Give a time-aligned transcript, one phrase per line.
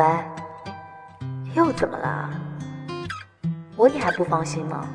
[0.00, 0.06] 喂，
[1.54, 2.30] 又怎么了？
[3.76, 4.86] 我你还不放心吗？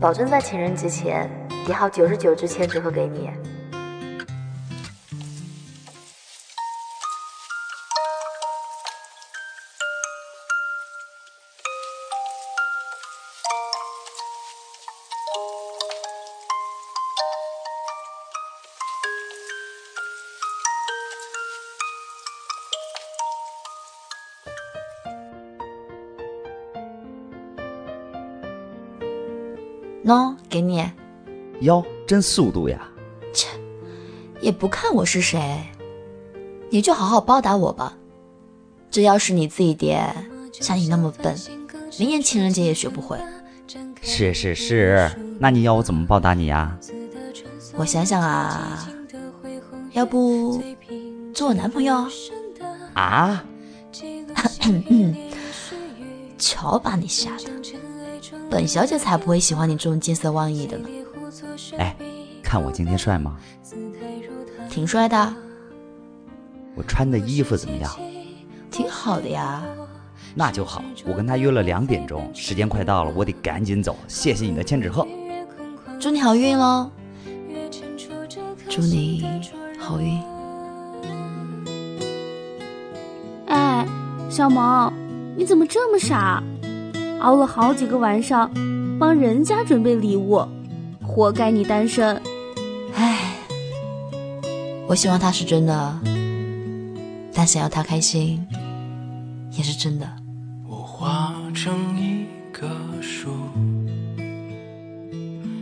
[0.00, 1.30] 保证在情人节前
[1.64, 3.30] 叠好九十九支千纸鹤给你。
[30.08, 30.90] 喏，给你。
[31.60, 32.80] 哟，真速度呀！
[33.30, 33.46] 切，
[34.40, 35.62] 也不看我是谁，
[36.70, 37.94] 你就好好报答我吧。
[38.90, 40.02] 这要是你自己叠，
[40.50, 41.36] 像你那么笨，
[41.98, 43.18] 明年情人节也学不会。
[44.00, 46.74] 是是是，那你要我怎么报答你呀？
[47.76, 48.88] 我想想啊，
[49.92, 50.62] 要不
[51.34, 52.06] 做我男朋友？
[52.94, 53.44] 啊？
[56.38, 57.44] 瞧把你吓的！
[58.50, 60.88] 本小姐才不会喜欢你这种见色忘义的呢。
[61.76, 61.94] 哎，
[62.42, 63.36] 看我今天帅吗？
[64.70, 65.34] 挺帅的。
[66.74, 67.90] 我穿的衣服怎么样？
[68.70, 69.62] 挺好的呀。
[70.34, 70.82] 那就好。
[71.04, 73.96] 我跟他约了两点钟，时间快到了，我得赶紧走。
[74.06, 75.06] 谢谢你的千纸鹤。
[76.00, 76.90] 祝你好运喽！
[78.68, 79.26] 祝你
[79.78, 80.22] 好运。
[83.46, 83.86] 哎，
[84.30, 84.92] 小萌，
[85.36, 86.42] 你怎么这么傻？
[87.20, 88.50] 熬了好几个晚上，
[88.98, 90.46] 帮人家准备礼物，
[91.02, 92.20] 活该你单身。
[92.94, 93.34] 唉，
[94.86, 95.98] 我希望他是真的，
[97.32, 98.46] 但想要他开心
[99.52, 100.08] 也是真的。
[100.68, 102.68] 我化成一棵
[103.00, 103.30] 树，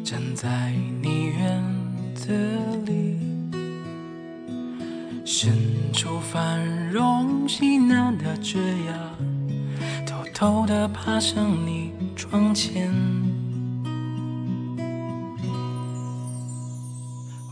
[0.04, 1.62] 站在你院
[2.14, 2.32] 子
[2.84, 3.16] 里，
[5.24, 5.52] 伸
[5.92, 9.15] 出繁荣喜难的枝桠。
[10.46, 12.95] 偷偷爬上你窗前，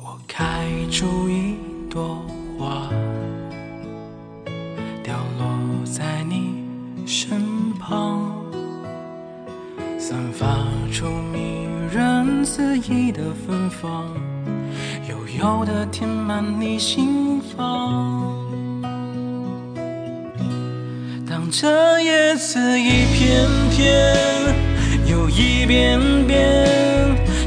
[0.00, 1.56] 我开出一
[1.91, 2.25] 朵
[2.56, 2.88] 花，
[5.03, 6.65] 掉落在你
[7.05, 8.31] 身旁，
[9.99, 10.47] 散发
[10.93, 14.06] 出迷人肆意的芬芳，
[15.11, 18.32] 悠悠的填满你心房。
[21.60, 24.04] 这叶子一片片，
[25.06, 26.66] 又一遍遍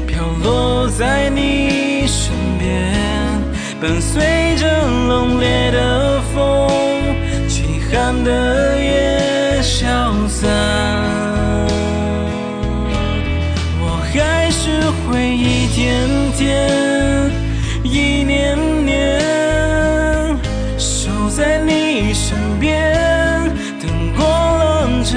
[0.06, 2.90] 飘落在你身边，
[3.78, 6.70] 伴随着冷冽的风，
[7.50, 11.07] 凄寒的夜消散。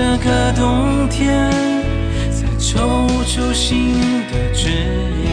[0.03, 1.51] 这个冬天，
[2.31, 3.94] 再抽出新
[4.31, 4.67] 的枝
[5.23, 5.29] 叶。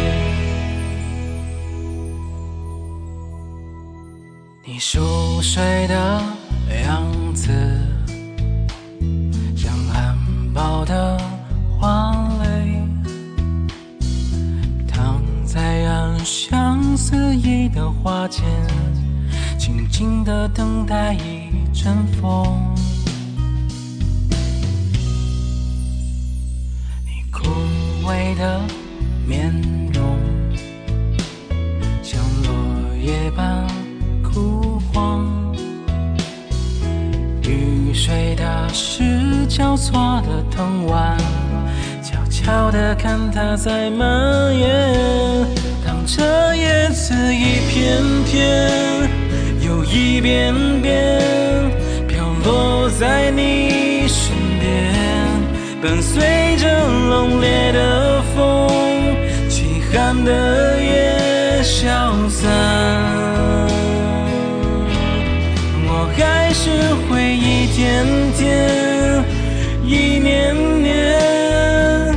[4.63, 6.23] 你熟睡的
[6.85, 7.03] 样
[7.33, 7.51] 子，
[9.57, 10.15] 像含
[10.55, 11.19] 苞的
[11.81, 12.83] 花蕾，
[14.87, 18.45] 躺在暗香四溢的花间，
[19.59, 22.78] 静静的等待一阵风。
[28.39, 28.61] 的
[29.27, 29.53] 面
[29.93, 30.17] 容
[32.01, 33.67] 像落叶般
[34.23, 35.27] 枯黄，
[37.43, 41.19] 雨水打湿交错的藤蔓，
[42.01, 45.45] 悄悄地看它在蔓延。
[45.85, 48.71] 当这叶子一片片
[49.67, 51.21] 又一遍遍
[52.07, 54.95] 飘落在你身边，
[55.83, 58.18] 伴随着浓烈的。
[67.79, 68.05] 天
[68.37, 69.25] 天，
[69.85, 72.13] 一年年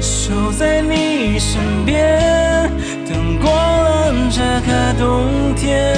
[0.00, 2.72] 守在你身边，
[3.06, 5.94] 等过了这个冬天，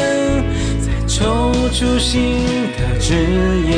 [0.80, 2.42] 再抽出新
[2.76, 3.14] 的枝
[3.68, 3.70] 叶。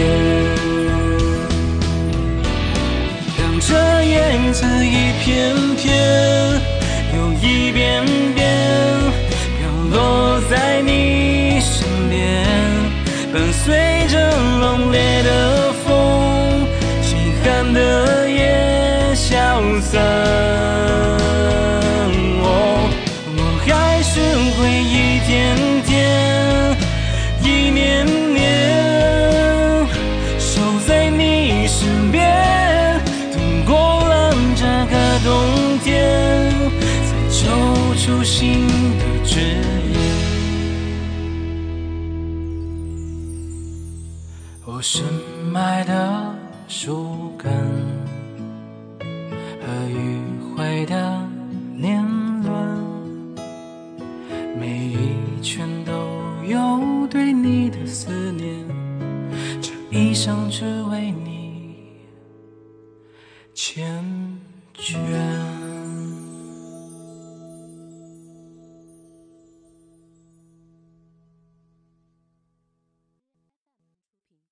[3.61, 5.93] 这叶子一片片，
[7.15, 8.03] 又一遍
[8.35, 8.41] 遍
[9.59, 12.47] 飘落在你身边，
[13.31, 14.19] 伴随着
[14.61, 15.18] 冷冽
[19.81, 20.01] 散，
[22.41, 22.45] 我
[23.37, 24.21] 我还是
[24.55, 25.89] 会一天天，
[27.43, 28.05] 一年
[28.35, 28.37] 年
[30.39, 33.01] 守在你身边，
[33.33, 33.75] 等过
[34.09, 34.95] 了这个
[35.25, 36.53] 冬天，
[37.05, 37.39] 再抽
[37.95, 38.67] 出新
[38.99, 39.97] 的枝叶。
[44.65, 45.05] 我深
[45.51, 46.35] 埋的
[46.67, 47.49] 树根。
[60.19, 61.76] 一生只为你
[63.55, 64.03] 缱
[64.76, 65.48] 绻。